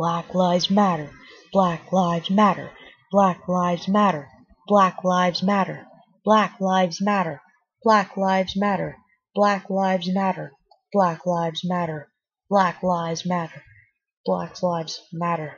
Black 0.00 0.32
Lives 0.34 0.70
Matter. 0.70 1.10
Black 1.52 1.92
Lives 1.92 2.30
Matter. 2.30 2.70
Black 3.12 3.46
Lives 3.46 3.86
Matter. 3.86 4.30
Black 4.66 5.04
Lives 5.04 5.42
Matter. 5.42 5.86
Black 6.24 6.58
Lives 6.58 7.02
Matter. 7.02 7.42
Black 7.84 8.16
Lives 8.16 8.56
Matter. 8.56 8.96
Black 9.34 9.68
Lives 9.68 10.08
Matter. 10.08 10.52
Black 10.90 11.26
Lives 11.26 11.66
Matter. 11.66 12.08
Black 12.48 12.82
Lives 12.82 13.26
Matter. 13.26 13.58
Black 14.24 14.58
Lives 14.62 15.12
Matter. 15.12 15.56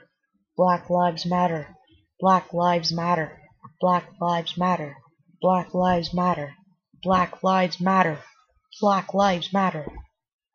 Black 0.58 0.90
Lives 0.90 1.24
Matter. 1.24 1.76
Black 2.20 2.52
Lives 2.52 2.92
Matter. 2.92 3.36
Black 3.80 4.12
Lives 4.12 4.58
Matter. 4.58 4.96
Black 5.40 5.72
Lives 5.72 6.12
Matter. 6.12 6.54
Black 7.04 7.44
Lives 7.44 7.80
Matter. 7.80 8.18
Black 8.80 9.14
Lives 9.14 9.52
Matter. 9.52 9.86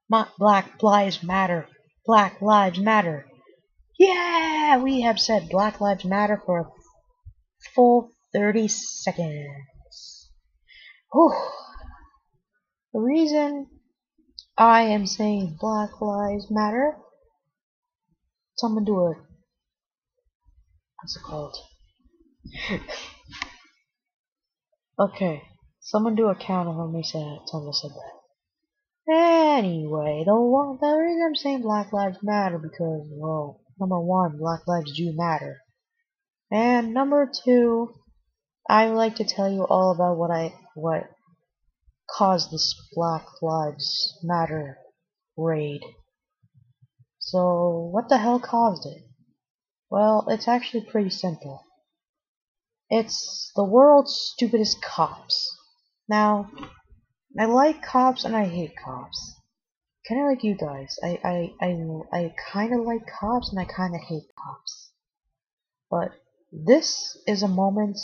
Black 0.09 0.83
Lives 0.83 1.23
Matter. 1.23 1.67
Black 2.05 2.41
Lives 2.41 2.79
Matter. 2.79 3.25
Yeah, 3.97 4.77
we 4.77 5.01
have 5.01 5.19
said 5.19 5.49
Black 5.49 5.81
Lives 5.81 6.05
Matter 6.05 6.41
for 6.45 6.59
a 6.59 6.65
full 7.73 8.11
30 8.33 8.67
seconds. 8.67 10.29
Whew. 11.11 11.33
The 12.93 12.99
reason 12.99 13.67
I 14.57 14.81
am 14.81 15.07
saying 15.07 15.57
Black 15.59 15.99
Lives 15.99 16.47
Matter, 16.51 16.97
someone 18.57 18.85
do 18.85 19.11
it. 19.11 19.17
What's 21.01 21.15
it 21.15 21.23
called? 21.23 21.55
okay, 24.99 25.41
someone 25.79 26.15
do 26.15 26.27
a 26.27 26.35
count 26.35 26.69
of 26.69 26.75
how 26.75 26.87
many 26.87 27.03
said 27.03 27.39
someone 27.45 27.73
said 27.73 27.91
that. 27.91 28.17
Anyway, 29.09 30.23
the 30.25 30.77
the 30.81 30.97
reason 30.97 31.23
I'm 31.25 31.35
saying 31.35 31.61
Black 31.61 31.93
Lives 31.93 32.17
Matter 32.21 32.57
because 32.57 33.07
well, 33.11 33.61
number 33.79 33.99
one, 33.99 34.37
Black 34.37 34.67
Lives 34.67 34.95
do 34.95 35.13
matter, 35.15 35.61
and 36.51 36.93
number 36.93 37.29
two, 37.43 37.93
I 38.69 38.87
would 38.87 38.95
like 38.95 39.15
to 39.15 39.25
tell 39.25 39.49
you 39.49 39.65
all 39.65 39.91
about 39.91 40.17
what 40.17 40.31
I 40.31 40.53
what 40.75 41.09
caused 42.09 42.51
this 42.51 42.73
Black 42.93 43.25
Lives 43.41 44.17
Matter 44.23 44.77
raid. 45.35 45.81
So, 47.19 47.89
what 47.91 48.09
the 48.09 48.17
hell 48.17 48.39
caused 48.39 48.85
it? 48.85 49.03
Well, 49.89 50.25
it's 50.29 50.47
actually 50.47 50.85
pretty 50.85 51.09
simple. 51.09 51.63
It's 52.89 53.51
the 53.55 53.65
world's 53.65 54.31
stupidest 54.33 54.81
cops. 54.81 55.55
Now, 56.07 56.49
I 57.37 57.45
like 57.45 57.81
cops 57.81 58.23
and 58.23 58.35
I 58.35 58.45
hate 58.45 58.75
cops. 58.83 59.35
Kinda 60.07 60.23
like 60.25 60.43
you 60.43 60.55
guys. 60.55 60.97
I 61.03 61.19
I 61.23 61.65
I, 61.65 62.01
I 62.13 62.35
kinda 62.51 62.81
like 62.81 63.05
cops 63.19 63.51
and 63.51 63.59
I 63.59 63.65
kinda 63.65 63.97
hate 63.97 64.33
cops. 64.35 64.91
But 65.89 66.11
this 66.51 67.17
is 67.27 67.43
a 67.43 67.47
moment 67.47 67.99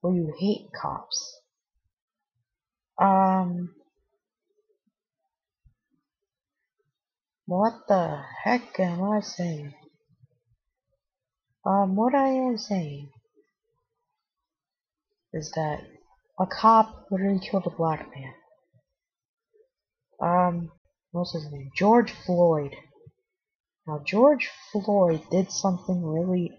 where 0.00 0.14
you 0.14 0.34
hate 0.38 0.70
cops. 0.72 1.40
Um 2.98 3.74
What 7.46 7.88
the 7.88 8.22
heck 8.44 8.78
am 8.78 9.02
I 9.02 9.20
saying? 9.20 9.74
Um, 11.64 11.96
what 11.96 12.14
I 12.14 12.28
am 12.28 12.58
saying 12.58 13.10
is 15.32 15.50
that 15.52 15.80
a 16.38 16.46
cop 16.46 17.06
literally 17.10 17.40
killed 17.40 17.66
a 17.66 17.70
black 17.70 18.08
man 18.14 18.34
um, 20.20 20.70
what's 21.12 21.32
his 21.32 21.50
name? 21.50 21.70
George 21.76 22.12
Floyd. 22.12 22.74
Now, 23.86 24.02
George 24.06 24.48
Floyd 24.70 25.22
did 25.30 25.50
something 25.50 26.04
really 26.04 26.56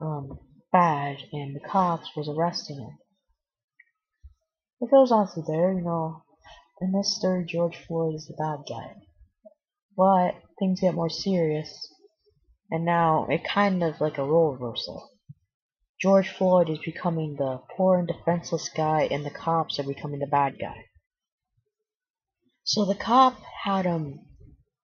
um, 0.00 0.38
bad, 0.72 1.16
and 1.32 1.56
the 1.56 1.68
cops 1.68 2.10
was 2.16 2.28
arresting 2.28 2.78
him. 2.78 2.98
It 4.80 4.90
goes 4.90 5.10
on 5.10 5.26
through 5.26 5.44
there, 5.48 5.72
you 5.72 5.80
know. 5.80 6.22
and 6.80 6.94
this 6.94 7.16
story, 7.16 7.44
George 7.44 7.76
Floyd 7.86 8.14
is 8.14 8.26
the 8.26 8.34
bad 8.34 8.64
guy. 8.68 8.94
But 9.96 10.34
things 10.58 10.80
get 10.80 10.94
more 10.94 11.08
serious, 11.08 11.92
and 12.70 12.84
now 12.84 13.26
it 13.30 13.42
kind 13.44 13.82
of 13.82 14.00
like 14.00 14.18
a 14.18 14.24
role 14.24 14.52
reversal. 14.52 15.10
George 16.00 16.28
Floyd 16.28 16.68
is 16.68 16.78
becoming 16.84 17.36
the 17.36 17.62
poor 17.74 17.98
and 17.98 18.06
defenseless 18.06 18.68
guy, 18.68 19.08
and 19.10 19.24
the 19.24 19.30
cops 19.30 19.78
are 19.78 19.84
becoming 19.84 20.20
the 20.20 20.26
bad 20.26 20.58
guy. 20.60 20.84
So 22.64 22.84
the 22.84 22.94
cop 22.94 23.40
had 23.64 23.84
him, 23.84 24.20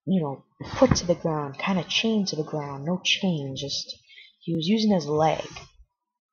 you 0.06 0.22
know, 0.22 0.44
put 0.76 0.96
to 0.96 1.06
the 1.06 1.14
ground, 1.14 1.58
kind 1.58 1.78
of 1.78 1.88
chained 1.88 2.28
to 2.28 2.36
the 2.36 2.44
ground, 2.44 2.84
no 2.84 3.00
chain, 3.04 3.54
just 3.56 3.96
he 4.40 4.54
was 4.54 4.66
using 4.66 4.92
his 4.92 5.06
leg. 5.06 5.46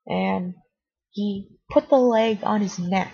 And 0.08 0.56
he 1.12 1.50
put 1.70 1.90
the 1.90 1.98
leg 1.98 2.40
on 2.44 2.62
his 2.62 2.80
neck. 2.80 3.12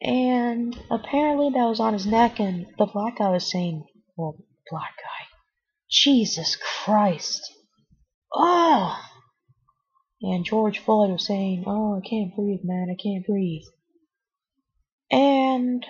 And 0.00 0.78
apparently 0.90 1.50
that 1.50 1.68
was 1.68 1.80
on 1.80 1.92
his 1.92 2.06
neck, 2.06 2.38
and 2.38 2.66
the 2.78 2.86
black 2.86 3.18
guy 3.18 3.30
was 3.30 3.50
saying, 3.50 3.84
well, 4.16 4.36
black 4.70 4.96
guy, 4.96 5.26
Jesus 5.90 6.56
Christ. 6.56 7.52
Oh! 8.32 8.96
And 10.22 10.44
George 10.44 10.78
Floyd 10.78 11.10
was 11.10 11.26
saying, 11.26 11.64
oh, 11.66 11.96
I 11.96 12.08
can't 12.08 12.34
breathe, 12.34 12.60
man, 12.64 12.88
I 12.90 13.00
can't 13.00 13.26
breathe. 13.26 13.64
And 15.10 15.84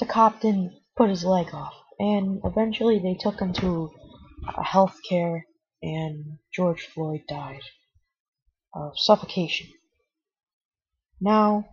the 0.00 0.06
cop 0.06 0.40
didn't 0.40 0.72
put 0.96 1.10
his 1.10 1.24
leg 1.24 1.54
off. 1.54 1.74
And 1.98 2.40
eventually 2.44 2.98
they 2.98 3.14
took 3.14 3.38
him 3.38 3.52
to 3.54 3.90
health 4.64 4.98
care 5.08 5.46
and 5.82 6.38
George 6.52 6.86
Floyd 6.86 7.20
died 7.28 7.62
of 8.74 8.92
suffocation. 8.96 9.68
Now, 11.20 11.66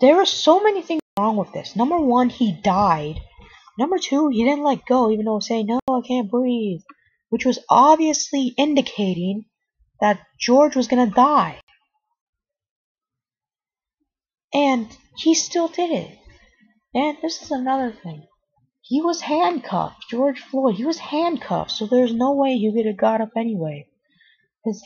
there 0.00 0.16
are 0.16 0.26
so 0.26 0.60
many 0.62 0.82
things 0.82 1.00
wrong 1.18 1.36
with 1.36 1.52
this. 1.52 1.76
Number 1.76 1.98
one, 1.98 2.28
he 2.28 2.52
died. 2.52 3.20
Number 3.78 3.98
two, 3.98 4.28
he 4.28 4.44
didn't 4.44 4.64
let 4.64 4.86
go 4.86 5.10
even 5.10 5.24
though 5.24 5.38
saying, 5.38 5.66
no, 5.66 5.80
I 5.88 6.00
can't 6.06 6.30
breathe. 6.30 6.80
Which 7.30 7.44
was 7.44 7.60
obviously 7.68 8.54
indicating 8.56 9.44
that 10.00 10.20
George 10.38 10.74
was 10.74 10.88
gonna 10.88 11.10
die. 11.10 11.60
And 14.52 14.88
he 15.16 15.34
still 15.34 15.68
did 15.68 15.90
it. 15.90 16.18
And 16.94 17.18
this 17.22 17.42
is 17.42 17.50
another 17.50 17.92
thing. 17.92 18.26
He 18.80 19.02
was 19.02 19.20
handcuffed, 19.20 20.08
George 20.08 20.40
Floyd. 20.40 20.76
He 20.76 20.86
was 20.86 20.98
handcuffed, 20.98 21.72
so 21.72 21.86
there's 21.86 22.14
no 22.14 22.32
way 22.32 22.56
he 22.56 22.72
could 22.72 22.86
have 22.86 22.96
got 22.96 23.20
up 23.20 23.32
anyway. 23.36 23.88
His, 24.64 24.82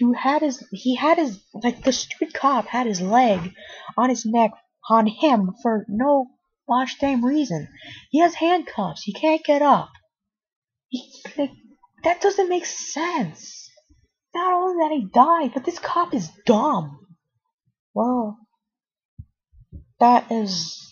you 0.00 0.12
had 0.12 0.42
his, 0.42 0.66
he 0.72 0.96
had 0.96 1.18
his, 1.18 1.40
like 1.54 1.84
the 1.84 1.92
stupid 1.92 2.34
cop 2.34 2.66
had 2.66 2.86
his 2.86 3.00
leg 3.00 3.54
on 3.96 4.10
his 4.10 4.26
neck 4.26 4.50
on 4.90 5.06
him 5.06 5.54
for 5.62 5.86
no 5.88 6.26
gosh 6.68 6.96
damn 6.98 7.24
reason. 7.24 7.68
He 8.10 8.20
has 8.20 8.34
handcuffs. 8.34 9.02
He 9.02 9.12
can't 9.12 9.44
get 9.44 9.62
up. 9.62 9.90
He, 10.88 11.10
like, 11.38 11.52
that 12.02 12.20
doesn't 12.20 12.48
make 12.48 12.66
sense. 12.66 13.70
Not 14.34 14.52
only 14.52 14.82
that 14.82 14.94
he 14.94 15.08
died, 15.12 15.52
but 15.54 15.64
this 15.64 15.78
cop 15.78 16.12
is 16.12 16.28
dumb. 16.44 17.06
Well, 17.94 18.38
that 20.00 20.30
is 20.30 20.83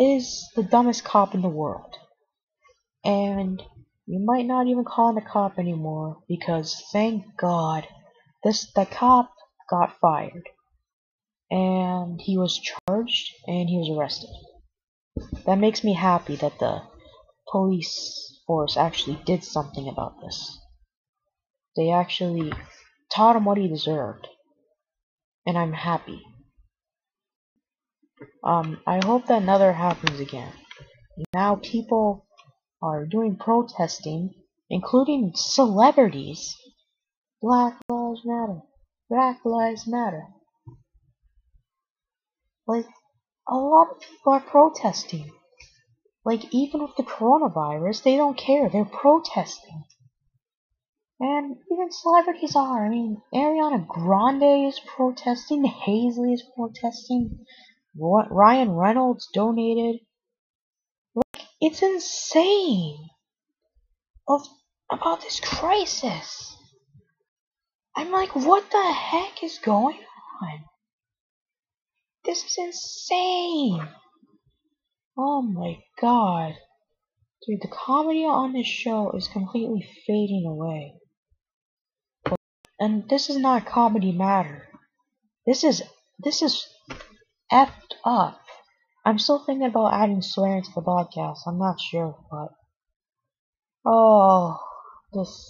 is 0.00 0.48
the 0.56 0.62
dumbest 0.62 1.04
cop 1.04 1.34
in 1.34 1.42
the 1.42 1.48
world. 1.48 1.94
And 3.04 3.62
you 4.06 4.18
might 4.18 4.46
not 4.46 4.66
even 4.66 4.84
call 4.84 5.10
him 5.10 5.18
a 5.18 5.20
cop 5.20 5.58
anymore 5.58 6.22
because 6.26 6.82
thank 6.90 7.36
God 7.36 7.86
this 8.42 8.72
the 8.72 8.86
cop 8.86 9.30
got 9.68 10.00
fired. 10.00 10.48
And 11.50 12.18
he 12.20 12.38
was 12.38 12.58
charged 12.58 13.34
and 13.46 13.68
he 13.68 13.76
was 13.76 13.90
arrested. 13.90 14.30
That 15.44 15.58
makes 15.58 15.84
me 15.84 15.92
happy 15.92 16.36
that 16.36 16.58
the 16.58 16.82
police 17.50 18.40
force 18.46 18.76
actually 18.78 19.20
did 19.26 19.44
something 19.44 19.86
about 19.86 20.20
this. 20.22 20.58
They 21.76 21.90
actually 21.90 22.52
taught 23.12 23.36
him 23.36 23.44
what 23.44 23.58
he 23.58 23.68
deserved. 23.68 24.28
And 25.46 25.58
I'm 25.58 25.72
happy. 25.72 26.22
Um, 28.44 28.80
I 28.86 29.04
hope 29.04 29.26
that 29.26 29.42
never 29.42 29.72
happens 29.72 30.20
again. 30.20 30.52
Now 31.34 31.56
people 31.56 32.26
are 32.82 33.06
doing 33.06 33.36
protesting, 33.36 34.34
including 34.68 35.32
celebrities. 35.34 36.56
Black 37.42 37.78
Lives 37.88 38.20
Matter. 38.24 38.60
Black 39.08 39.40
Lives 39.44 39.86
Matter. 39.86 40.26
Like, 42.66 42.86
a 43.48 43.56
lot 43.56 43.90
of 43.90 44.00
people 44.00 44.32
are 44.32 44.40
protesting. 44.40 45.30
Like, 46.24 46.52
even 46.52 46.82
with 46.82 46.96
the 46.96 47.02
coronavirus, 47.02 48.02
they 48.02 48.16
don't 48.16 48.36
care. 48.36 48.68
They're 48.68 48.84
protesting. 48.84 49.84
And 51.18 51.56
even 51.70 51.90
celebrities 51.90 52.56
are. 52.56 52.86
I 52.86 52.88
mean, 52.88 53.20
Ariana 53.34 53.86
Grande 53.86 54.68
is 54.68 54.80
protesting. 54.80 55.64
Halsey 55.64 56.32
is 56.32 56.44
protesting. 56.56 57.44
Ryan 57.96 58.70
Reynolds 58.70 59.28
donated. 59.32 60.00
Like, 61.14 61.46
it's 61.60 61.82
insane. 61.82 63.10
Of 64.28 64.46
about 64.90 65.22
this 65.22 65.40
crisis. 65.40 66.56
I'm 67.96 68.10
like, 68.10 68.34
what 68.34 68.70
the 68.70 68.92
heck 68.92 69.42
is 69.42 69.58
going 69.58 69.98
on? 70.42 70.64
This 72.24 72.44
is 72.44 72.56
insane. 72.58 73.88
Oh 75.16 75.42
my 75.42 75.78
god. 76.00 76.54
Dude, 77.46 77.62
the 77.62 77.68
comedy 77.68 78.24
on 78.24 78.52
this 78.52 78.66
show 78.66 79.10
is 79.12 79.28
completely 79.28 79.86
fading 80.06 80.46
away. 80.46 80.94
And 82.78 83.08
this 83.08 83.28
is 83.30 83.36
not 83.36 83.66
comedy 83.66 84.12
matter. 84.12 84.68
This 85.46 85.64
is 85.64 85.82
this 86.18 86.42
is 86.42 86.66
effed 87.52 87.94
up. 88.04 88.40
I'm 89.04 89.18
still 89.18 89.38
thinking 89.44 89.66
about 89.66 89.94
adding 89.94 90.22
swearing 90.22 90.62
to 90.62 90.70
the 90.74 90.82
podcast. 90.82 91.38
I'm 91.46 91.58
not 91.58 91.80
sure, 91.80 92.16
but 92.30 92.48
oh, 93.84 94.58
this 95.12 95.48